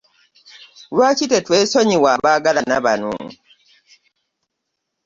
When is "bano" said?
2.85-3.11